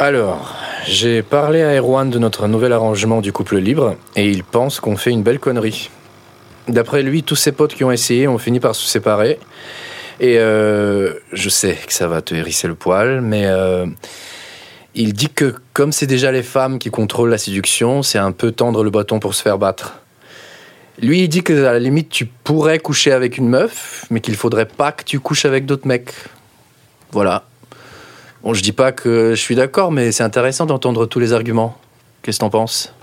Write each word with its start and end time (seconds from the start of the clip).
Alors, 0.00 0.54
j'ai 0.86 1.22
parlé 1.22 1.60
à 1.62 1.74
Erwan 1.76 2.08
de 2.08 2.20
notre 2.20 2.46
nouvel 2.46 2.72
arrangement 2.72 3.20
du 3.20 3.32
couple 3.32 3.56
libre 3.56 3.96
et 4.14 4.30
il 4.30 4.44
pense 4.44 4.78
qu'on 4.78 4.96
fait 4.96 5.10
une 5.10 5.24
belle 5.24 5.40
connerie. 5.40 5.90
D'après 6.68 7.02
lui, 7.02 7.24
tous 7.24 7.34
ses 7.34 7.50
potes 7.50 7.74
qui 7.74 7.82
ont 7.82 7.90
essayé 7.90 8.28
ont 8.28 8.38
fini 8.38 8.60
par 8.60 8.76
se 8.76 8.86
séparer. 8.86 9.40
Et 10.20 10.38
euh, 10.38 11.14
je 11.32 11.48
sais 11.48 11.76
que 11.84 11.92
ça 11.92 12.06
va 12.06 12.22
te 12.22 12.32
hérisser 12.32 12.68
le 12.68 12.76
poil, 12.76 13.22
mais 13.22 13.46
euh, 13.46 13.86
il 14.94 15.14
dit 15.14 15.30
que 15.30 15.56
comme 15.72 15.90
c'est 15.90 16.06
déjà 16.06 16.30
les 16.30 16.44
femmes 16.44 16.78
qui 16.78 16.90
contrôlent 16.90 17.30
la 17.30 17.38
séduction, 17.38 18.04
c'est 18.04 18.18
un 18.18 18.30
peu 18.30 18.52
tendre 18.52 18.84
le 18.84 18.90
bâton 18.90 19.18
pour 19.18 19.34
se 19.34 19.42
faire 19.42 19.58
battre. 19.58 20.00
Lui, 21.02 21.24
il 21.24 21.28
dit 21.28 21.42
que 21.42 21.64
à 21.64 21.72
la 21.72 21.80
limite, 21.80 22.08
tu 22.08 22.26
pourrais 22.26 22.78
coucher 22.78 23.10
avec 23.10 23.36
une 23.36 23.48
meuf, 23.48 24.06
mais 24.10 24.20
qu'il 24.20 24.36
faudrait 24.36 24.66
pas 24.66 24.92
que 24.92 25.02
tu 25.02 25.18
couches 25.18 25.44
avec 25.44 25.66
d'autres 25.66 25.88
mecs. 25.88 26.12
Voilà. 27.10 27.42
Bon, 28.42 28.54
je 28.54 28.62
dis 28.62 28.72
pas 28.72 28.92
que 28.92 29.30
je 29.30 29.40
suis 29.40 29.56
d'accord, 29.56 29.90
mais 29.90 30.12
c'est 30.12 30.22
intéressant 30.22 30.66
d'entendre 30.66 31.06
tous 31.06 31.18
les 31.18 31.32
arguments. 31.32 31.76
Qu'est-ce 32.22 32.38
que 32.38 32.40
t'en 32.40 32.50
penses? 32.50 32.94